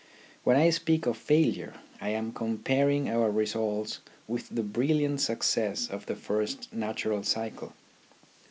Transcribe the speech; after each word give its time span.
When 0.43 0.57
I 0.57 0.71
speak 0.71 1.05
of 1.05 1.15
failure, 1.15 1.75
I 2.01 2.09
am 2.09 2.31
comparing 2.33 3.07
our 3.07 3.29
results 3.29 3.99
with 4.27 4.49
the 4.49 4.63
brilliant 4.63 5.21
success 5.21 5.87
of 5.91 6.07
the 6.07 6.15
first 6.15 6.73
natural 6.73 7.21
cycle. 7.21 7.73